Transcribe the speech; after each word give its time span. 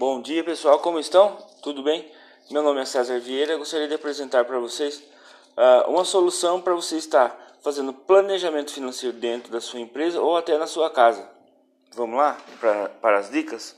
Bom 0.00 0.22
dia 0.22 0.42
pessoal, 0.42 0.78
como 0.78 0.98
estão? 0.98 1.36
Tudo 1.62 1.82
bem? 1.82 2.10
Meu 2.50 2.62
nome 2.62 2.80
é 2.80 2.86
César 2.86 3.20
Vieira, 3.20 3.58
gostaria 3.58 3.86
de 3.86 3.92
apresentar 3.92 4.46
para 4.46 4.58
vocês 4.58 4.96
uh, 4.96 5.90
uma 5.90 6.06
solução 6.06 6.58
para 6.58 6.72
você 6.72 6.96
estar 6.96 7.38
fazendo 7.62 7.92
planejamento 7.92 8.72
financeiro 8.72 9.14
dentro 9.14 9.52
da 9.52 9.60
sua 9.60 9.78
empresa 9.78 10.18
ou 10.18 10.38
até 10.38 10.56
na 10.56 10.66
sua 10.66 10.88
casa. 10.88 11.28
Vamos 11.92 12.16
lá 12.16 12.38
pra, 12.58 12.88
para 12.88 13.18
as 13.18 13.30
dicas? 13.30 13.76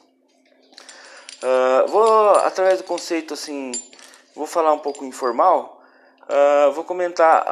Uh, 1.43 1.89
vou, 1.89 2.31
através 2.37 2.79
do 2.79 2.85
conceito 2.85 3.35
assim, 3.35 3.73
vou 4.33 4.47
falar 4.47 4.73
um 4.73 4.79
pouco 4.79 5.05
informal, 5.05 5.83
uh, 6.21 6.71
vou 6.71 6.85
comentar 6.85 7.45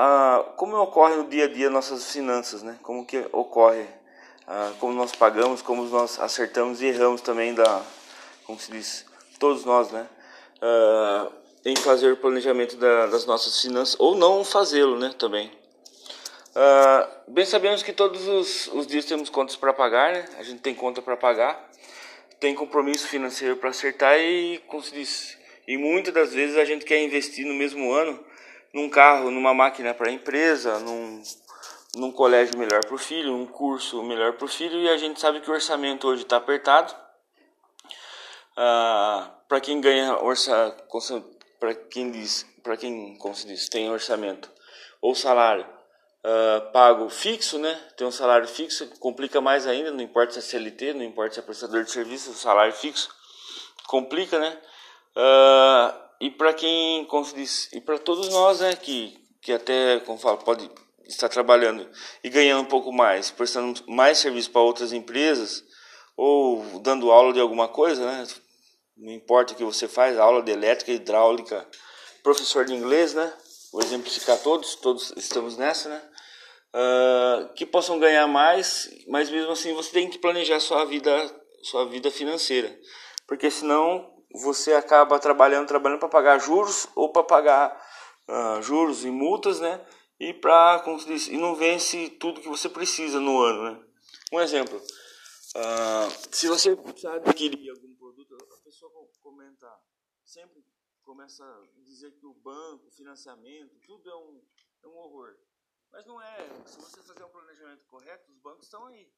como 0.55 0.77
ocorre 0.77 1.17
no 1.17 1.25
dia 1.25 1.47
a 1.47 1.49
dia 1.49 1.69
nossas 1.69 2.13
finanças, 2.13 2.63
né? 2.63 2.79
como 2.85 3.05
que 3.05 3.27
ocorre, 3.33 3.89
como 4.79 4.93
nós 4.93 5.11
pagamos, 5.11 5.61
como 5.61 5.83
nós 5.87 6.21
acertamos 6.21 6.81
e 6.81 6.87
erramos 6.87 7.21
também 7.21 7.53
da 7.53 7.83
como 8.51 8.59
se 8.59 8.73
diz, 8.73 9.07
todos 9.39 9.65
nós, 9.65 9.93
né? 9.93 10.09
Uh, 10.57 11.33
em 11.65 11.77
fazer 11.77 12.13
o 12.13 12.17
planejamento 12.17 12.77
da, 12.77 13.07
das 13.07 13.25
nossas 13.25 13.61
finanças 13.61 13.95
ou 13.99 14.17
não 14.17 14.45
fazê-lo, 14.45 14.99
né? 14.99 15.15
Também. 15.17 15.53
Uh, 16.51 17.33
bem 17.33 17.45
sabemos 17.45 17.81
que 17.85 17.93
todos 17.93 18.27
os, 18.27 18.67
os 18.75 18.89
dias 18.89 19.05
temos 19.05 19.31
contas 19.31 19.55
para 19.55 19.73
pagar, 19.73 20.13
né? 20.13 20.25
A 20.37 20.43
gente 20.43 20.61
tem 20.61 20.75
conta 20.75 21.01
para 21.01 21.17
pagar, 21.17 21.71
tem 22.41 22.53
compromisso 22.57 23.07
financeiro 23.07 23.57
para 23.57 23.71
acertar 23.71 24.19
e, 24.19 24.59
como 24.67 24.83
se 24.83 24.93
diz, 24.93 25.39
e 25.69 25.77
muitas 25.77 26.13
das 26.13 26.35
vezes 26.35 26.57
a 26.57 26.65
gente 26.65 26.85
quer 26.85 27.01
investir 27.01 27.47
no 27.47 27.55
mesmo 27.55 27.93
ano 27.93 28.19
num 28.75 28.89
carro, 28.89 29.31
numa 29.31 29.55
máquina 29.55 29.95
para 29.95 30.09
a 30.09 30.13
empresa, 30.13 30.81
num, 30.81 31.23
num 31.95 32.11
colégio 32.11 32.59
melhor 32.59 32.85
para 32.85 32.95
o 32.95 32.99
filho, 32.99 33.33
um 33.33 33.47
curso 33.47 34.03
melhor 34.03 34.33
para 34.33 34.45
o 34.45 34.49
filho 34.49 34.77
e 34.81 34.89
a 34.89 34.97
gente 34.97 35.21
sabe 35.21 35.41
que 35.41 35.49
o 35.49 35.55
orçamento 35.55 36.09
hoje 36.09 36.23
está 36.23 36.37
apertado 36.37 37.10
ah, 38.63 39.31
para 39.49 39.59
quem 39.59 39.81
ganha 39.81 40.23
orça, 40.23 40.77
para 41.59 41.75
quem 41.75 42.11
diz, 42.11 42.47
para 42.63 42.77
quem 42.77 43.17
como 43.17 43.35
se 43.35 43.47
diz, 43.47 43.69
tem 43.71 43.91
orçamento 43.91 44.51
ou 45.01 45.15
salário 45.15 45.65
uh, 45.65 46.71
pago 46.71 47.09
fixo, 47.09 47.59
né? 47.59 47.75
Tem 47.97 48.07
um 48.07 48.13
salário 48.13 48.47
fixo, 48.47 48.87
complica 48.99 49.41
mais 49.41 49.67
ainda, 49.67 49.91
não 49.91 50.03
importa 50.03 50.33
se 50.35 50.39
é 50.39 50.43
CLT, 50.43 50.93
não 50.93 51.03
importa 51.03 51.35
se 51.35 51.41
é 51.41 51.43
prestador 51.43 51.85
de 51.85 51.91
serviço, 51.91 52.33
o 52.33 52.35
salário 52.35 52.75
fixo 52.75 53.09
complica, 53.87 54.39
né? 54.39 54.59
Uh, 55.17 56.01
e 56.21 56.31
para 56.31 56.53
quem, 56.53 57.07
como 57.07 57.25
se 57.25 57.35
diz, 57.35 57.73
e 57.73 57.81
para 57.81 57.99
todos 57.99 58.29
nós, 58.29 58.61
né, 58.61 58.77
que 58.77 59.19
que 59.41 59.55
até, 59.55 60.01
como 60.01 60.19
falo, 60.19 60.37
pode 60.37 60.71
estar 61.07 61.31
trabalhando 61.31 61.89
e 62.23 62.29
ganhando 62.29 62.61
um 62.61 62.67
pouco 62.67 62.93
mais, 62.93 63.31
prestando 63.31 63.83
mais 63.89 64.19
serviço 64.19 64.51
para 64.51 64.61
outras 64.61 64.93
empresas, 64.93 65.65
ou 66.15 66.79
dando 66.81 67.11
aula 67.11 67.33
de 67.33 67.41
alguma 67.41 67.67
coisa, 67.67 68.05
né? 68.05 68.27
Não 69.01 69.13
importa 69.13 69.55
o 69.55 69.57
que 69.57 69.65
você 69.65 69.89
faz, 69.89 70.19
aula 70.19 70.43
de 70.43 70.53
elétrica, 70.53 70.93
hidráulica, 70.93 71.67
professor 72.23 72.67
de 72.67 72.75
inglês, 72.75 73.15
né? 73.15 73.33
Vou 73.73 73.83
exemplificar 73.83 74.39
todos, 74.39 74.75
todos 74.75 75.13
estamos 75.17 75.57
nessa, 75.57 75.89
né? 75.89 76.03
Uh, 76.75 77.55
que 77.55 77.65
possam 77.65 77.99
ganhar 77.99 78.27
mais, 78.27 78.91
mas 79.09 79.31
mesmo 79.31 79.53
assim 79.53 79.73
você 79.73 79.91
tem 79.91 80.11
que 80.11 80.19
planejar 80.19 80.61
sua 80.61 80.85
vida, 80.85 81.11
sua 81.63 81.87
vida 81.87 82.11
financeira, 82.11 82.79
porque 83.27 83.51
senão 83.51 84.09
você 84.33 84.75
acaba 84.75 85.19
trabalhando, 85.19 85.67
trabalhando 85.67 85.99
para 85.99 86.09
pagar 86.09 86.39
juros 86.39 86.87
ou 86.95 87.11
para 87.11 87.25
pagar 87.25 87.77
uh, 88.29 88.63
juros 88.63 89.05
e 89.05 89.11
multas, 89.11 89.61
né? 89.61 89.81
E 90.21 90.35
para 90.35 90.85
e 91.31 91.39
não 91.39 91.55
vence 91.55 92.11
tudo 92.21 92.43
que 92.43 92.49
você 92.49 92.69
precisa 92.69 93.19
no 93.19 93.41
ano, 93.41 93.63
né? 93.63 93.81
Um 94.33 94.41
exemplo, 94.41 94.81
Uh, 95.57 96.07
se 96.31 96.47
você 96.47 96.77
precisar 96.77 97.15
adquirir 97.15 97.71
algum 97.71 97.90
produto, 97.90 97.90
a 97.90 97.90
pessoa 97.90 97.90
comenta, 99.61 99.81
sempre 100.25 100.65
começa 101.03 101.45
a 101.45 101.83
dizer 101.83 102.13
que 102.13 102.27
o 102.27 102.35
banco, 102.35 102.91
financiamento, 102.91 103.79
tudo 103.81 104.11
é 104.11 104.17
um, 104.17 104.43
é 104.83 104.87
um 104.89 104.97
horror. 104.97 105.37
Mas 105.93 106.07
não 106.07 106.21
é. 106.21 106.49
Se 106.67 106.81
você 106.81 107.03
fazer 107.03 107.25
um 107.25 107.29
planejamento 107.29 107.85
correto, 107.87 108.31
os 108.31 108.39
bancos 108.39 108.65
estão 108.65 108.87
aí. 108.87 109.13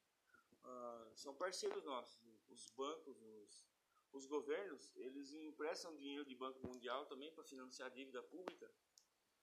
Uh, 0.63 1.15
são 1.15 1.35
parceiros 1.35 1.83
nossos. 1.83 2.19
Os 2.49 2.69
bancos, 2.71 3.21
os, 3.21 3.65
os 4.11 4.25
governos, 4.25 4.91
eles 4.95 5.33
emprestam 5.33 5.95
dinheiro 5.95 6.25
de 6.25 6.35
Banco 6.35 6.65
Mundial 6.67 7.05
também 7.05 7.31
para 7.31 7.43
financiar 7.43 7.89
a 7.89 7.93
dívida 7.93 8.21
pública. 8.23 8.69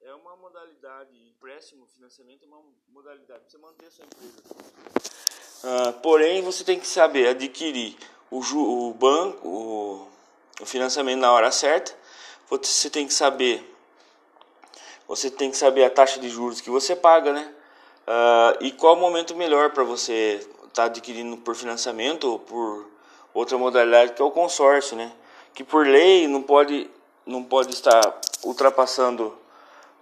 É 0.01 0.15
uma 0.15 0.35
modalidade, 0.37 1.15
empréstimo, 1.29 1.87
financiamento 1.87 2.45
é 2.45 2.47
uma 2.47 2.65
modalidade 2.89 3.41
para 3.41 3.51
você 3.51 3.59
manter 3.59 3.87
a 3.87 3.91
sua 3.91 4.07
empresa. 4.07 4.43
Uh, 5.63 6.01
porém, 6.01 6.43
você 6.43 6.65
tem 6.65 6.81
que 6.81 6.87
saber 6.87 7.29
adquirir 7.29 7.99
o, 8.31 8.39
o 8.39 8.95
banco, 8.95 9.47
o, 9.47 10.11
o 10.61 10.67
financiamento 10.67 11.21
na 11.21 11.33
hora 11.33 11.51
certa. 11.51 11.93
Você 12.49 12.91
tem 12.91 13.07
que 13.07 13.15
saber, 13.15 13.65
você 15.07 15.31
tem 15.31 15.51
que 15.51 15.57
saber 15.57 15.85
a 15.85 15.91
taxa 15.91 16.19
de 16.19 16.29
juros 16.29 16.61
que 16.61 16.71
você 16.71 16.97
paga, 16.97 17.33
né? 17.33 17.55
Uh, 18.07 18.65
e 18.65 18.73
qual 18.73 18.95
o 18.95 19.01
momento 19.01 19.37
melhor 19.37 19.71
para 19.71 19.85
você 19.85 20.41
estar 20.65 20.71
tá 20.73 20.85
adquirindo 20.85 21.37
por 21.37 21.55
financiamento 21.55 22.25
ou 22.25 22.39
por 22.41 22.91
outra 23.33 23.57
modalidade 23.57 24.13
que 24.13 24.23
é 24.23 24.25
o 24.25 24.31
consórcio, 24.31 24.97
né? 24.97 25.13
Que 25.55 25.63
por 25.63 25.87
lei 25.87 26.27
não 26.27 26.43
pode, 26.43 26.91
não 27.25 27.45
pode 27.45 27.73
estar 27.73 28.21
ultrapassando 28.45 29.39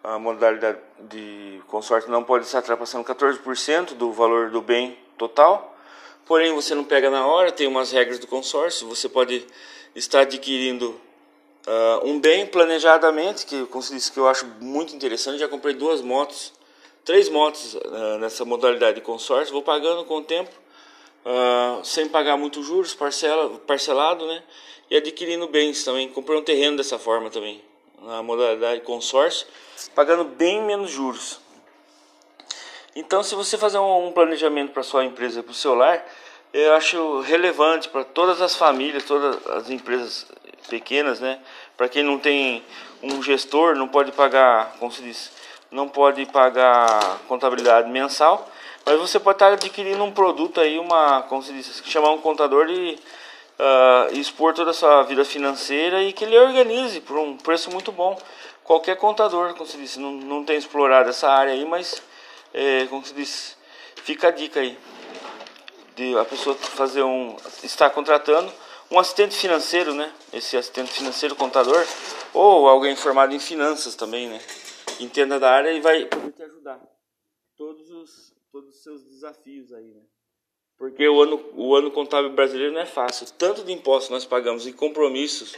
a 0.02 0.18
modalidade 0.18 0.78
de 1.00 1.60
consórcio, 1.66 2.10
não 2.10 2.24
pode 2.24 2.46
estar 2.46 2.58
ultrapassando 2.58 3.04
14% 3.04 3.94
do 3.94 4.10
valor 4.12 4.50
do 4.50 4.62
bem 4.62 4.96
total. 5.18 5.76
Porém, 6.24 6.54
você 6.54 6.74
não 6.74 6.84
pega 6.84 7.10
na 7.10 7.26
hora, 7.26 7.50
tem 7.50 7.66
umas 7.66 7.90
regras 7.90 8.18
do 8.18 8.26
consórcio. 8.26 8.88
Você 8.88 9.08
pode 9.08 9.46
estar 9.94 10.20
adquirindo 10.20 11.00
uh, 11.66 12.06
um 12.06 12.20
bem 12.20 12.46
planejadamente, 12.46 13.46
que, 13.46 13.66
como 13.66 13.82
se 13.82 13.94
disse, 13.94 14.10
que 14.12 14.18
eu 14.18 14.28
acho 14.28 14.46
muito 14.60 14.94
interessante. 14.94 15.38
Já 15.38 15.48
comprei 15.48 15.74
duas 15.74 16.00
motos, 16.00 16.52
três 17.04 17.28
motos 17.28 17.74
uh, 17.74 18.18
nessa 18.20 18.44
modalidade 18.44 18.96
de 18.96 19.00
consórcio. 19.00 19.52
Vou 19.52 19.62
pagando 19.62 20.04
com 20.04 20.18
o 20.18 20.22
tempo, 20.22 20.50
uh, 21.24 21.84
sem 21.84 22.08
pagar 22.08 22.36
muito 22.36 22.62
juros, 22.62 22.94
parcela, 22.94 23.58
parcelado, 23.66 24.26
né? 24.26 24.42
E 24.90 24.96
adquirindo 24.96 25.46
bens 25.46 25.84
também. 25.84 26.08
Comprei 26.08 26.38
um 26.38 26.42
terreno 26.42 26.76
dessa 26.76 26.98
forma 26.98 27.30
também, 27.30 27.62
na 28.00 28.22
modalidade 28.22 28.80
consórcio, 28.82 29.46
pagando 29.94 30.24
bem 30.24 30.62
menos 30.62 30.90
juros. 30.90 31.40
Então, 32.96 33.22
se 33.22 33.34
você 33.34 33.56
fazer 33.56 33.78
um 33.78 34.10
planejamento 34.10 34.72
para 34.72 34.82
sua 34.82 35.04
empresa, 35.04 35.42
para 35.42 35.52
o 35.52 35.54
seu 35.54 35.74
lar, 35.74 36.04
eu 36.52 36.74
acho 36.74 37.20
relevante 37.20 37.88
para 37.88 38.04
todas 38.04 38.40
as 38.40 38.56
famílias, 38.56 39.04
todas 39.04 39.46
as 39.48 39.70
empresas 39.70 40.26
pequenas, 40.68 41.20
né? 41.20 41.38
Para 41.76 41.88
quem 41.88 42.02
não 42.02 42.18
tem 42.18 42.62
um 43.02 43.22
gestor, 43.22 43.74
não 43.74 43.88
pode 43.88 44.12
pagar, 44.12 44.76
como 44.78 44.90
se 44.90 45.02
diz, 45.02 45.30
não 45.70 45.88
pode 45.88 46.24
pagar 46.26 47.18
contabilidade 47.28 47.90
mensal, 47.90 48.48
mas 48.84 48.98
você 48.98 49.20
pode 49.20 49.36
estar 49.36 49.52
adquirindo 49.52 50.02
um 50.02 50.10
produto 50.10 50.60
aí, 50.60 50.78
uma, 50.78 51.22
como 51.22 51.42
se 51.42 51.52
diz, 51.52 51.82
chamar 51.84 52.10
um 52.10 52.18
contador 52.18 52.68
e 52.70 52.94
uh, 52.94 54.18
expor 54.18 54.54
toda 54.54 54.70
a 54.70 54.74
sua 54.74 55.02
vida 55.02 55.24
financeira 55.24 56.02
e 56.02 56.12
que 56.12 56.24
ele 56.24 56.38
organize 56.38 57.00
por 57.00 57.18
um 57.18 57.36
preço 57.36 57.70
muito 57.70 57.92
bom. 57.92 58.18
Qualquer 58.64 58.96
contador, 58.96 59.54
como 59.54 59.66
se 59.66 59.76
diz, 59.76 59.96
não, 59.96 60.12
não 60.12 60.44
tem 60.44 60.56
explorado 60.56 61.10
essa 61.10 61.28
área 61.28 61.52
aí, 61.52 61.64
mas 61.64 62.02
é, 62.52 62.86
como 62.86 63.04
se 63.04 63.14
diz, 63.14 63.56
fica 64.02 64.28
a 64.28 64.30
dica 64.30 64.60
aí 64.60 64.76
de 65.98 66.16
a 66.16 66.24
pessoa 66.24 66.54
fazer 66.54 67.02
um 67.02 67.36
estar 67.64 67.90
contratando 67.90 68.52
um 68.88 68.98
assistente 68.98 69.34
financeiro, 69.34 69.92
né? 69.92 70.14
Esse 70.32 70.56
assistente 70.56 70.92
financeiro, 70.92 71.34
contador, 71.34 71.84
ou 72.32 72.68
alguém 72.68 72.94
formado 72.94 73.34
em 73.34 73.40
finanças 73.40 73.96
também, 73.96 74.28
né? 74.28 74.40
Entenda 75.00 75.40
da 75.40 75.50
área 75.50 75.72
e 75.72 75.80
vai 75.80 76.06
poder 76.06 76.32
te 76.32 76.42
ajudar. 76.44 76.80
Todos 77.56 77.90
os 77.90 78.32
todos 78.50 78.76
os 78.76 78.82
seus 78.82 79.02
desafios 79.04 79.72
aí, 79.72 79.92
né? 79.92 80.02
Porque 80.78 81.06
o 81.08 81.20
ano 81.20 81.44
o 81.54 81.74
ano 81.74 81.90
contábil 81.90 82.30
brasileiro 82.30 82.72
não 82.72 82.80
é 82.80 82.86
fácil. 82.86 83.26
Tanto 83.36 83.64
de 83.64 83.72
impostos 83.72 84.10
nós 84.10 84.24
pagamos 84.24 84.66
e 84.66 84.72
compromissos, 84.72 85.56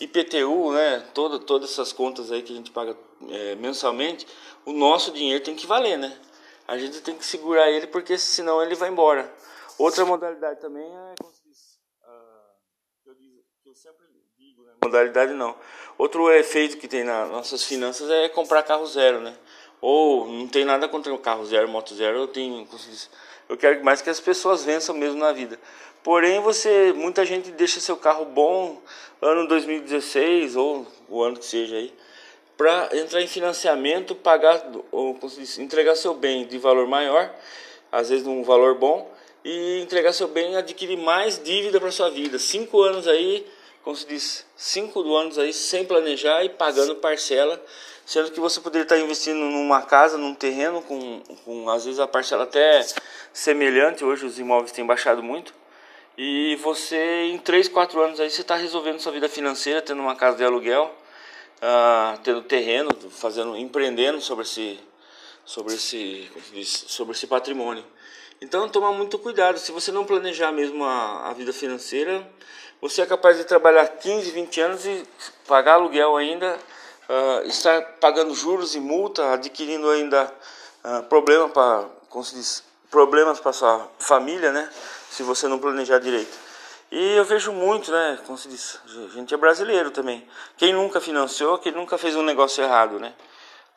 IPTU, 0.00 0.72
né? 0.72 1.06
Toda, 1.12 1.38
todas 1.38 1.70
essas 1.70 1.92
contas 1.92 2.32
aí 2.32 2.42
que 2.42 2.52
a 2.52 2.56
gente 2.56 2.70
paga 2.70 2.96
é, 3.28 3.54
mensalmente, 3.56 4.26
o 4.64 4.72
nosso 4.72 5.12
dinheiro 5.12 5.44
tem 5.44 5.54
que 5.54 5.66
valer, 5.66 5.98
né? 5.98 6.18
a 6.66 6.78
gente 6.78 7.00
tem 7.00 7.14
que 7.14 7.24
segurar 7.24 7.70
ele 7.70 7.86
porque 7.86 8.16
senão 8.16 8.62
ele 8.62 8.74
vai 8.74 8.88
embora. 8.88 9.30
Outra 9.82 10.04
modalidade 10.04 10.60
também 10.60 10.84
é 10.84 11.14
como 11.20 11.32
se 11.32 11.42
diz, 11.44 11.80
uh, 12.04 13.02
que, 13.02 13.10
eu 13.10 13.14
que 13.16 13.68
eu 13.68 13.74
sempre 13.74 14.06
digo, 14.38 14.62
né? 14.62 14.74
modalidade 14.84 15.32
não. 15.32 15.56
Outro 15.98 16.30
efeito 16.30 16.76
que 16.76 16.86
tem 16.86 17.02
nas 17.02 17.28
nossas 17.28 17.64
finanças 17.64 18.08
é 18.08 18.28
comprar 18.28 18.62
carro 18.62 18.86
zero, 18.86 19.20
né? 19.20 19.36
Ou 19.80 20.28
não 20.28 20.46
tem 20.46 20.64
nada 20.64 20.88
contra 20.88 21.12
o 21.12 21.18
carro 21.18 21.44
zero, 21.44 21.68
moto 21.68 21.96
zero, 21.96 22.16
eu 22.16 22.28
tenho, 22.28 22.64
eu 23.48 23.56
quero 23.56 23.84
mais 23.84 24.00
que 24.00 24.08
as 24.08 24.20
pessoas 24.20 24.64
vençam 24.64 24.94
mesmo 24.94 25.18
na 25.18 25.32
vida. 25.32 25.58
Porém, 26.04 26.38
você, 26.38 26.92
muita 26.92 27.26
gente 27.26 27.50
deixa 27.50 27.80
seu 27.80 27.96
carro 27.96 28.24
bom 28.24 28.80
ano 29.20 29.48
2016 29.48 30.54
ou 30.54 30.86
o 31.08 31.24
ano 31.24 31.40
que 31.40 31.44
seja 31.44 31.74
aí 31.74 31.92
para 32.56 32.88
entrar 32.96 33.20
em 33.20 33.26
financiamento, 33.26 34.14
pagar 34.14 34.62
ou 34.92 35.18
entregar 35.58 35.96
seu 35.96 36.14
bem 36.14 36.46
de 36.46 36.56
valor 36.58 36.86
maior, 36.86 37.34
às 37.90 38.10
vezes 38.10 38.24
um 38.24 38.44
valor 38.44 38.76
bom, 38.76 39.10
e 39.44 39.80
entregar 39.80 40.12
seu 40.12 40.28
bem 40.28 40.52
e 40.52 40.56
adquirir 40.56 40.96
mais 40.96 41.42
dívida 41.42 41.80
para 41.80 41.90
sua 41.90 42.10
vida. 42.10 42.38
Cinco 42.38 42.80
anos 42.82 43.08
aí 43.08 43.46
como 43.82 43.96
se 43.96 44.06
diz, 44.06 44.46
cinco 44.56 45.14
anos 45.16 45.38
aí 45.38 45.52
sem 45.52 45.84
planejar 45.84 46.44
e 46.44 46.48
pagando 46.48 46.96
parcela, 46.96 47.60
sendo 48.06 48.30
que 48.30 48.38
você 48.38 48.60
poderia 48.60 48.84
estar 48.84 48.98
investindo 48.98 49.38
numa 49.38 49.82
casa, 49.82 50.16
num 50.16 50.34
terreno, 50.34 50.82
com, 50.82 51.20
com 51.44 51.68
às 51.68 51.84
vezes 51.84 51.98
a 51.98 52.06
parcela 52.06 52.44
até 52.44 52.84
semelhante, 53.32 54.04
hoje 54.04 54.24
os 54.24 54.38
imóveis 54.38 54.72
têm 54.72 54.86
baixado 54.86 55.22
muito, 55.22 55.52
e 56.16 56.56
você 56.62 57.24
em 57.32 57.38
3, 57.38 57.68
4 57.68 58.00
anos 58.00 58.20
aí 58.20 58.30
você 58.30 58.42
está 58.42 58.54
resolvendo 58.54 59.00
sua 59.00 59.12
vida 59.12 59.28
financeira, 59.28 59.82
tendo 59.82 60.00
uma 60.00 60.14
casa 60.14 60.36
de 60.36 60.44
aluguel, 60.44 60.94
uh, 61.56 62.18
tendo 62.22 62.42
terreno, 62.42 62.90
fazendo, 63.10 63.56
empreendendo 63.56 64.20
sobre 64.20 64.44
esse, 64.44 64.78
sobre 65.44 65.74
esse, 65.74 66.30
sobre 66.64 67.14
esse 67.14 67.26
patrimônio. 67.26 67.84
Então 68.42 68.68
toma 68.68 68.90
muito 68.90 69.20
cuidado, 69.20 69.56
se 69.56 69.70
você 69.70 69.92
não 69.92 70.04
planejar 70.04 70.50
mesmo 70.50 70.84
a, 70.84 71.28
a 71.28 71.32
vida 71.32 71.52
financeira, 71.52 72.28
você 72.80 73.00
é 73.00 73.06
capaz 73.06 73.36
de 73.36 73.44
trabalhar 73.44 73.86
15, 73.86 74.32
20 74.32 74.60
anos 74.60 74.84
e 74.84 75.04
pagar 75.46 75.74
aluguel 75.74 76.16
ainda, 76.16 76.58
uh, 77.08 77.46
estar 77.46 77.80
pagando 78.00 78.34
juros 78.34 78.74
e 78.74 78.80
multa, 78.80 79.32
adquirindo 79.32 79.88
ainda 79.88 80.24
uh, 80.84 81.04
problema 81.04 81.48
pra, 81.50 81.84
diz, 82.34 82.64
problemas 82.90 83.38
para 83.38 83.52
sua 83.52 83.88
família, 84.00 84.50
né? 84.50 84.68
Se 85.08 85.22
você 85.22 85.46
não 85.46 85.60
planejar 85.60 86.00
direito. 86.00 86.36
E 86.90 87.14
eu 87.14 87.24
vejo 87.24 87.52
muito, 87.52 87.92
né? 87.92 88.18
Como 88.26 88.36
se 88.36 88.48
diz, 88.48 88.80
a 89.06 89.14
gente 89.14 89.32
é 89.32 89.36
brasileiro 89.36 89.92
também. 89.92 90.26
Quem 90.56 90.72
nunca 90.72 91.00
financiou, 91.00 91.58
quem 91.58 91.70
nunca 91.70 91.96
fez 91.96 92.16
um 92.16 92.22
negócio 92.22 92.64
errado, 92.64 92.98
né? 92.98 93.14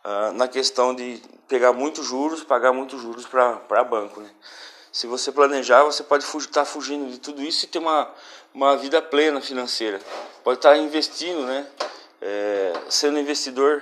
Uh, 0.05 0.31
na 0.33 0.47
questão 0.47 0.93
de 0.93 1.19
pegar 1.47 1.73
muitos 1.73 2.05
juros, 2.05 2.43
pagar 2.43 2.71
muitos 2.71 3.01
juros 3.01 3.25
para 3.25 3.83
banco, 3.83 4.21
né? 4.21 4.29
Se 4.91 5.07
você 5.07 5.31
planejar, 5.31 5.83
você 5.83 6.03
pode 6.03 6.23
estar 6.23 6.51
tá 6.51 6.63
fugindo 6.63 7.09
de 7.09 7.17
tudo 7.17 7.41
isso 7.41 7.65
e 7.65 7.67
ter 7.67 7.79
uma, 7.79 8.07
uma 8.53 8.77
vida 8.77 9.01
plena 9.01 9.41
financeira. 9.41 9.99
Pode 10.43 10.59
estar 10.59 10.69
tá 10.69 10.77
investindo, 10.77 11.41
né? 11.41 11.67
É, 12.21 12.73
sendo 12.87 13.17
investidor 13.17 13.81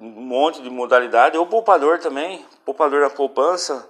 um 0.00 0.08
monte 0.08 0.62
de 0.62 0.70
modalidade, 0.70 1.36
ou 1.36 1.46
poupador 1.46 1.98
também, 1.98 2.44
poupador 2.64 3.02
na 3.02 3.10
poupança, 3.10 3.86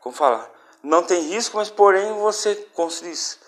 como 0.00 0.14
fala, 0.14 0.48
não 0.82 1.02
tem 1.02 1.22
risco, 1.22 1.56
mas 1.56 1.70
porém 1.70 2.12
você, 2.20 2.68
diz, 3.02 3.40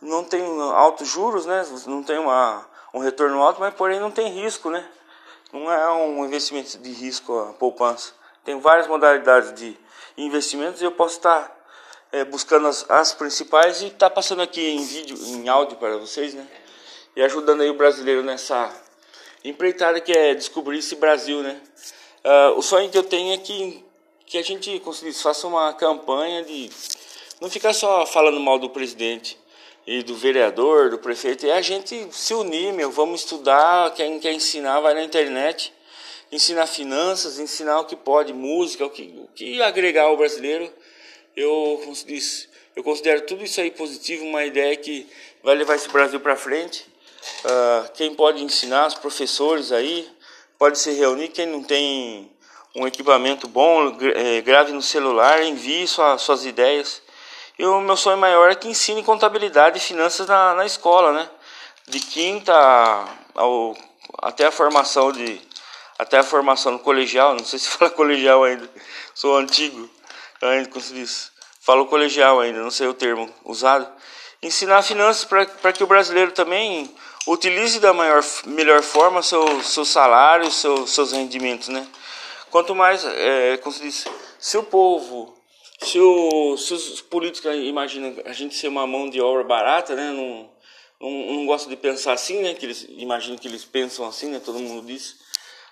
não 0.00 0.24
tem 0.24 0.42
altos 0.72 1.08
juros, 1.08 1.44
né? 1.44 1.66
Não 1.86 2.02
tem 2.02 2.18
uma, 2.18 2.64
um 2.94 3.00
retorno 3.00 3.42
alto, 3.42 3.60
mas 3.60 3.74
porém 3.74 4.00
não 4.00 4.10
tem 4.10 4.28
risco, 4.28 4.70
né? 4.70 4.88
Não 5.52 5.70
é 5.70 5.92
um 5.92 6.24
investimento 6.24 6.76
de 6.78 6.92
risco 6.92 7.38
a 7.38 7.52
poupança. 7.52 8.12
Tem 8.44 8.58
várias 8.58 8.86
modalidades 8.86 9.54
de 9.54 9.76
investimentos 10.16 10.80
e 10.80 10.84
eu 10.84 10.92
posso 10.92 11.16
estar 11.16 11.54
é, 12.12 12.24
buscando 12.24 12.66
as, 12.68 12.88
as, 12.90 13.12
principais 13.12 13.82
e 13.82 13.90
tá 13.90 14.08
passando 14.10 14.42
aqui 14.42 14.60
em 14.60 14.84
vídeo, 14.84 15.16
em 15.16 15.48
áudio 15.48 15.76
para 15.76 15.96
vocês, 15.98 16.34
né? 16.34 16.46
E 17.14 17.22
ajudando 17.22 17.62
aí 17.62 17.70
o 17.70 17.74
brasileiro 17.74 18.22
nessa 18.22 18.72
empreitada 19.44 20.00
que 20.00 20.12
é 20.12 20.34
descobrir 20.34 20.78
esse 20.78 20.96
Brasil, 20.96 21.42
né? 21.42 21.60
Uh, 22.24 22.58
o 22.58 22.62
sonho 22.62 22.90
que 22.90 22.98
eu 22.98 23.04
tenho 23.04 23.32
é 23.32 23.38
que, 23.38 23.84
que 24.26 24.38
a 24.38 24.42
gente 24.42 24.82
faça 25.14 25.46
uma 25.46 25.72
campanha 25.74 26.44
de 26.44 26.70
não 27.40 27.48
ficar 27.48 27.72
só 27.72 28.04
falando 28.04 28.40
mal 28.40 28.58
do 28.58 28.70
presidente 28.70 29.38
e 29.86 30.02
do 30.02 30.16
vereador, 30.16 30.90
do 30.90 30.98
prefeito, 30.98 31.46
é 31.46 31.52
a 31.52 31.62
gente 31.62 32.08
se 32.10 32.34
unir, 32.34 32.72
meu, 32.72 32.90
vamos 32.90 33.20
estudar, 33.20 33.94
quem 33.94 34.18
quer 34.18 34.32
ensinar 34.32 34.80
vai 34.80 34.94
na 34.94 35.02
internet, 35.02 35.72
ensinar 36.32 36.66
finanças, 36.66 37.38
ensinar 37.38 37.80
o 37.80 37.84
que 37.84 37.94
pode, 37.94 38.32
música, 38.32 38.84
o 38.84 38.90
que, 38.90 39.14
o 39.16 39.28
que 39.34 39.62
agregar 39.62 40.04
ao 40.04 40.16
brasileiro 40.16 40.68
eu, 41.36 41.80
como 41.84 41.94
se 41.94 42.06
diz, 42.06 42.48
eu 42.74 42.82
considero 42.82 43.20
tudo 43.26 43.44
isso 43.44 43.60
aí 43.60 43.70
positivo, 43.70 44.24
uma 44.24 44.44
ideia 44.44 44.74
que 44.74 45.06
vai 45.42 45.54
levar 45.54 45.74
esse 45.76 45.88
Brasil 45.88 46.18
para 46.18 46.34
frente. 46.34 46.86
Uh, 47.44 47.92
quem 47.92 48.14
pode 48.14 48.42
ensinar, 48.42 48.86
os 48.86 48.94
professores 48.94 49.70
aí, 49.70 50.08
pode 50.58 50.78
se 50.78 50.92
reunir. 50.92 51.28
Quem 51.28 51.46
não 51.46 51.62
tem 51.62 52.30
um 52.74 52.86
equipamento 52.86 53.46
bom, 53.46 53.98
é, 54.14 54.40
grave 54.40 54.72
no 54.72 54.80
celular, 54.80 55.42
envie 55.42 55.86
sua, 55.86 56.16
suas 56.16 56.46
ideias. 56.46 57.02
E 57.58 57.64
o 57.64 57.80
meu 57.80 57.96
sonho 57.96 58.18
maior 58.18 58.50
é 58.50 58.54
que 58.54 58.68
ensine 58.68 59.02
contabilidade 59.02 59.78
e 59.78 59.80
finanças 59.80 60.26
na, 60.26 60.54
na 60.54 60.66
escola, 60.66 61.12
né? 61.12 61.30
De 61.88 62.00
quinta 62.00 62.52
ao, 63.34 63.76
até 64.22 64.46
a 64.46 64.50
formação 64.50 65.12
de 65.12 65.40
até 65.98 66.18
a 66.18 66.22
formação 66.22 66.72
no 66.72 66.78
colegial, 66.78 67.34
não 67.34 67.44
sei 67.44 67.58
se 67.58 67.68
fala 67.70 67.90
colegial 67.90 68.44
ainda, 68.44 68.68
sou 69.14 69.36
antigo. 69.36 69.88
Ainda, 70.42 70.68
como 70.68 70.84
se 70.84 70.92
diz, 70.92 71.32
falo 71.60 71.86
colegial 71.86 72.40
ainda, 72.40 72.60
não 72.60 72.70
sei 72.70 72.86
o 72.86 72.94
termo 72.94 73.32
usado, 73.44 73.88
ensinar 74.42 74.82
finanças 74.82 75.24
para 75.24 75.72
que 75.72 75.82
o 75.82 75.86
brasileiro 75.86 76.32
também 76.32 76.94
utilize 77.26 77.80
da 77.80 77.92
maior, 77.92 78.22
melhor 78.44 78.82
forma 78.82 79.22
seu, 79.22 79.62
seu 79.62 79.84
salário, 79.84 80.50
seu, 80.50 80.86
seus 80.86 81.12
rendimentos, 81.12 81.68
né? 81.68 81.86
Quanto 82.50 82.74
mais, 82.74 83.04
é, 83.04 83.56
como 83.58 83.74
se 83.74 83.82
diz, 83.82 84.04
se 84.38 84.56
o 84.56 84.62
povo, 84.62 85.35
se, 85.96 86.00
o, 86.00 86.56
se 86.58 86.74
os 86.74 87.00
políticos 87.00 87.50
imaginam 87.54 88.16
a 88.26 88.32
gente 88.34 88.54
ser 88.54 88.68
uma 88.68 88.86
mão 88.86 89.08
de 89.08 89.18
obra 89.18 89.42
barata, 89.42 89.94
né? 89.94 90.10
Não, 90.10 90.50
não, 91.00 91.10
não 91.10 91.46
gosto 91.46 91.70
de 91.70 91.76
pensar 91.76 92.12
assim, 92.12 92.42
né? 92.42 92.52
Que 92.52 92.66
eles 92.66 92.86
imaginam 92.90 93.38
que 93.38 93.48
eles 93.48 93.64
pensam 93.64 94.06
assim, 94.06 94.28
né? 94.28 94.38
Todo 94.44 94.58
mundo 94.58 94.86
diz. 94.86 95.16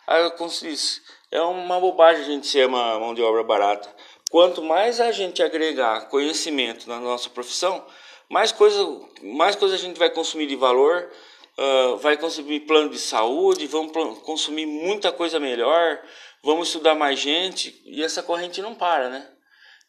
Aí, 0.06 0.22
se 0.48 0.66
diz, 0.66 1.02
é 1.30 1.42
uma 1.42 1.78
bobagem 1.78 2.22
a 2.22 2.26
gente 2.26 2.46
ser 2.46 2.66
uma 2.66 2.98
mão 2.98 3.12
de 3.12 3.22
obra 3.22 3.42
barata. 3.42 3.94
Quanto 4.30 4.62
mais 4.62 4.98
a 4.98 5.12
gente 5.12 5.42
agregar 5.42 6.08
conhecimento 6.08 6.88
na 6.88 6.98
nossa 6.98 7.28
profissão, 7.28 7.84
mais 8.28 8.50
coisa, 8.50 8.82
mais 9.22 9.54
coisa 9.54 9.74
a 9.74 9.78
gente 9.78 9.98
vai 9.98 10.08
consumir 10.08 10.46
de 10.46 10.56
valor, 10.56 11.10
uh, 11.58 11.98
vai 11.98 12.16
consumir 12.16 12.60
plano 12.60 12.88
de 12.88 12.98
saúde, 12.98 13.66
vamos 13.66 13.92
consumir 14.20 14.64
muita 14.64 15.12
coisa 15.12 15.38
melhor, 15.38 16.00
vamos 16.42 16.68
estudar 16.68 16.94
mais 16.94 17.18
gente 17.18 17.78
e 17.84 18.02
essa 18.02 18.22
corrente 18.22 18.62
não 18.62 18.74
para, 18.74 19.10
né? 19.10 19.33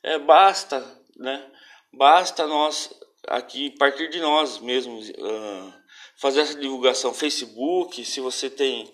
É, 0.07 0.19
basta, 0.19 0.85
né? 1.17 1.43
Basta 1.91 2.45
nós 2.45 2.93
aqui, 3.27 3.71
partir 3.71 4.07
de 4.07 4.19
nós 4.19 4.59
mesmos, 4.59 5.09
uh, 5.09 5.73
fazer 6.21 6.41
essa 6.41 6.53
divulgação. 6.59 7.11
Facebook, 7.11 8.05
se 8.05 8.19
você 8.19 8.47
tem, 8.47 8.87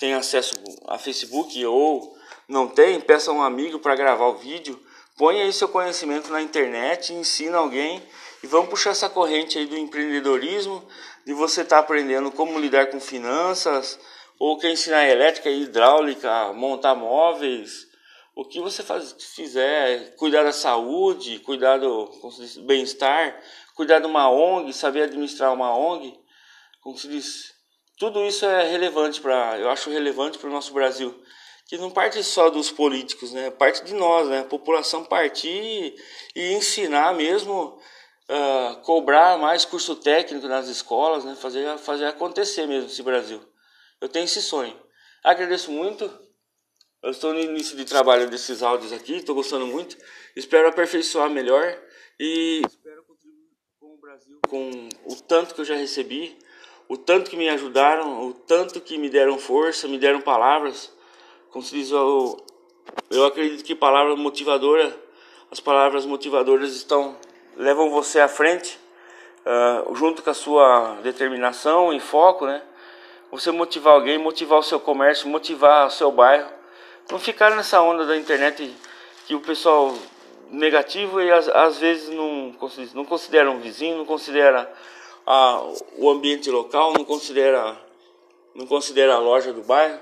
tem 0.00 0.14
acesso 0.14 0.52
a 0.88 0.98
Facebook 0.98 1.64
ou 1.64 2.18
não 2.48 2.66
tem, 2.66 3.00
peça 3.00 3.30
um 3.30 3.40
amigo 3.40 3.78
para 3.78 3.94
gravar 3.94 4.26
o 4.26 4.38
vídeo, 4.38 4.84
ponha 5.16 5.44
aí 5.44 5.52
seu 5.52 5.68
conhecimento 5.68 6.32
na 6.32 6.42
internet, 6.42 7.12
ensina 7.12 7.58
alguém 7.58 8.02
e 8.42 8.46
vamos 8.48 8.68
puxar 8.68 8.90
essa 8.90 9.08
corrente 9.08 9.56
aí 9.56 9.66
do 9.66 9.78
empreendedorismo, 9.78 10.84
de 11.24 11.32
você 11.34 11.60
estar 11.60 11.76
tá 11.76 11.82
aprendendo 11.82 12.32
como 12.32 12.58
lidar 12.58 12.88
com 12.90 12.98
finanças, 12.98 13.96
ou 14.40 14.58
quer 14.58 14.72
ensinar 14.72 15.08
elétrica 15.08 15.48
hidráulica, 15.48 16.52
montar 16.52 16.96
móveis, 16.96 17.91
o 18.34 18.44
que 18.44 18.60
você 18.60 18.82
faz, 18.82 19.14
fizer, 19.34 20.14
cuidar 20.16 20.42
da 20.42 20.52
saúde, 20.52 21.38
cuidar 21.40 21.78
do 21.78 22.10
bem-estar, 22.66 23.40
cuidar 23.74 23.98
de 23.98 24.06
uma 24.06 24.30
ONG, 24.30 24.72
saber 24.72 25.02
administrar 25.02 25.52
uma 25.52 25.76
ONG, 25.76 26.18
como 26.80 26.96
se 26.96 27.08
diz, 27.08 27.52
tudo 27.98 28.24
isso 28.26 28.44
é 28.46 28.68
relevante 28.68 29.20
para, 29.20 29.58
eu 29.58 29.70
acho 29.70 29.90
relevante 29.90 30.38
para 30.38 30.48
o 30.48 30.52
nosso 30.52 30.72
Brasil 30.72 31.14
que 31.72 31.78
não 31.78 31.90
parte 31.90 32.22
só 32.22 32.50
dos 32.50 32.70
políticos, 32.70 33.32
né? 33.32 33.50
Parte 33.50 33.82
de 33.82 33.94
nós, 33.94 34.28
né? 34.28 34.40
A 34.40 34.44
população 34.44 35.02
partir 35.02 35.94
e 36.36 36.52
ensinar 36.52 37.14
mesmo, 37.14 37.80
uh, 38.28 38.76
cobrar 38.82 39.38
mais 39.38 39.64
curso 39.64 39.96
técnico 39.96 40.46
nas 40.48 40.68
escolas, 40.68 41.24
né? 41.24 41.34
Fazer, 41.34 41.78
fazer 41.78 42.04
acontecer 42.04 42.66
mesmo 42.66 42.90
esse 42.90 43.02
Brasil. 43.02 43.40
Eu 44.02 44.08
tenho 44.10 44.26
esse 44.26 44.42
sonho. 44.42 44.78
Agradeço 45.24 45.70
muito. 45.70 46.10
Eu 47.02 47.10
estou 47.10 47.32
no 47.32 47.40
início 47.40 47.76
de 47.76 47.84
trabalho 47.84 48.30
desses 48.30 48.62
áudios 48.62 48.92
aqui, 48.92 49.16
estou 49.16 49.34
gostando 49.34 49.66
muito. 49.66 49.96
Espero 50.36 50.68
aperfeiçoar 50.68 51.28
melhor 51.28 51.76
e 52.18 52.62
espero 52.66 53.02
contribuir 53.04 53.50
com 53.80 53.94
o 53.94 53.96
Brasil, 53.98 54.38
com 54.48 54.88
o 55.04 55.16
tanto 55.16 55.54
que 55.54 55.60
eu 55.60 55.64
já 55.64 55.74
recebi, 55.74 56.38
o 56.88 56.96
tanto 56.96 57.30
que 57.30 57.36
me 57.36 57.48
ajudaram, 57.48 58.28
o 58.28 58.32
tanto 58.32 58.80
que 58.80 58.96
me 58.98 59.10
deram 59.10 59.38
força, 59.38 59.88
me 59.88 59.98
deram 59.98 60.20
palavras 60.20 60.92
como 61.52 61.62
se 61.62 61.74
diz, 61.74 61.90
eu, 61.90 62.42
eu 63.10 63.26
acredito 63.26 63.62
que 63.62 63.74
palavra 63.74 64.16
motivadora, 64.16 64.98
as 65.50 65.60
palavras 65.60 66.06
motivadoras 66.06 66.74
estão 66.74 67.14
levam 67.58 67.90
você 67.90 68.20
à 68.20 68.26
frente, 68.26 68.80
uh, 69.44 69.94
junto 69.94 70.22
com 70.22 70.30
a 70.30 70.34
sua 70.34 70.94
determinação 71.02 71.92
e 71.92 72.00
foco, 72.00 72.46
né? 72.46 72.62
Você 73.30 73.50
motivar 73.50 73.92
alguém, 73.92 74.16
motivar 74.16 74.58
o 74.58 74.62
seu 74.62 74.80
comércio, 74.80 75.28
motivar 75.28 75.88
o 75.88 75.90
seu 75.90 76.10
bairro, 76.10 76.50
não 77.10 77.18
ficar 77.18 77.54
nessa 77.54 77.80
onda 77.80 78.06
da 78.06 78.16
internet 78.16 78.74
que 79.26 79.34
o 79.34 79.40
pessoal 79.40 79.94
negativo 80.50 81.20
e 81.20 81.30
às, 81.32 81.48
às 81.48 81.78
vezes 81.78 82.08
não, 82.10 82.54
não 82.94 83.04
considera 83.04 83.50
um 83.50 83.60
vizinho, 83.60 83.98
não 83.98 84.04
considera 84.04 84.72
a, 85.26 85.62
o 85.96 86.10
ambiente 86.10 86.50
local, 86.50 86.92
não 86.92 87.04
considera, 87.04 87.76
não 88.54 88.66
considera 88.66 89.14
a 89.14 89.18
loja 89.18 89.52
do 89.52 89.62
bairro. 89.62 89.98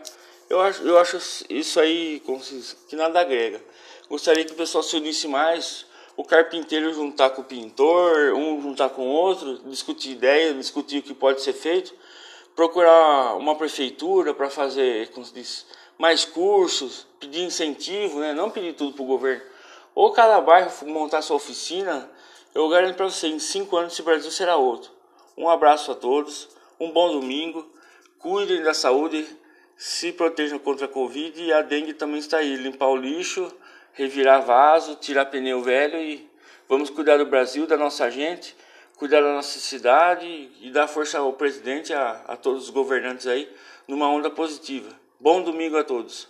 Eu 0.48 0.60
acho, 0.60 0.82
eu 0.82 0.98
acho 0.98 1.18
isso 1.48 1.78
aí 1.78 2.20
que 2.88 2.96
nada 2.96 3.20
agrega. 3.20 3.62
Gostaria 4.08 4.44
que 4.44 4.52
o 4.52 4.56
pessoal 4.56 4.82
se 4.82 4.96
unisse 4.96 5.28
mais, 5.28 5.86
o 6.16 6.24
carpinteiro 6.24 6.92
juntar 6.92 7.30
com 7.30 7.42
o 7.42 7.44
pintor, 7.44 8.34
um 8.34 8.60
juntar 8.60 8.88
com 8.88 9.02
o 9.02 9.10
outro, 9.10 9.58
discutir 9.66 10.10
ideias, 10.10 10.56
discutir 10.56 10.98
o 10.98 11.02
que 11.02 11.14
pode 11.14 11.40
ser 11.40 11.52
feito, 11.52 11.94
procurar 12.56 13.36
uma 13.36 13.54
prefeitura 13.54 14.34
para 14.34 14.50
fazer, 14.50 15.08
como 15.10 15.24
se 15.24 15.32
diz, 15.32 15.66
mais 16.00 16.24
cursos, 16.24 17.06
pedir 17.20 17.42
incentivo, 17.42 18.20
né? 18.20 18.32
não 18.32 18.48
pedir 18.48 18.72
tudo 18.72 18.94
para 18.94 19.02
o 19.02 19.06
governo. 19.06 19.42
Ou 19.94 20.10
cada 20.12 20.40
bairro 20.40 20.70
montar 20.86 21.20
sua 21.20 21.36
oficina, 21.36 22.10
eu 22.54 22.66
garanto 22.70 22.96
para 22.96 23.04
você, 23.04 23.28
em 23.28 23.38
cinco 23.38 23.76
anos 23.76 23.92
esse 23.92 24.00
Brasil 24.00 24.30
será 24.30 24.56
outro. 24.56 24.90
Um 25.36 25.46
abraço 25.46 25.92
a 25.92 25.94
todos, 25.94 26.48
um 26.80 26.90
bom 26.90 27.12
domingo, 27.12 27.70
cuidem 28.18 28.62
da 28.62 28.72
saúde, 28.72 29.28
se 29.76 30.10
protejam 30.10 30.58
contra 30.58 30.86
a 30.86 30.88
Covid 30.88 31.38
e 31.38 31.52
a 31.52 31.60
dengue 31.60 31.92
também 31.92 32.18
está 32.18 32.38
aí. 32.38 32.56
Limpar 32.56 32.88
o 32.88 32.96
lixo, 32.96 33.52
revirar 33.92 34.40
vaso, 34.40 34.94
tirar 34.96 35.26
pneu 35.26 35.60
velho 35.60 35.98
e 35.98 36.26
vamos 36.66 36.88
cuidar 36.88 37.18
do 37.18 37.26
Brasil, 37.26 37.66
da 37.66 37.76
nossa 37.76 38.10
gente, 38.10 38.56
cuidar 38.96 39.20
da 39.20 39.34
nossa 39.34 39.58
cidade 39.58 40.50
e 40.62 40.70
dar 40.70 40.88
força 40.88 41.18
ao 41.18 41.34
presidente, 41.34 41.92
a, 41.92 42.22
a 42.26 42.36
todos 42.38 42.64
os 42.64 42.70
governantes 42.70 43.26
aí, 43.26 43.54
numa 43.86 44.08
onda 44.08 44.30
positiva. 44.30 44.98
Bom 45.22 45.42
domingo 45.42 45.76
a 45.76 45.84
todos. 45.84 46.26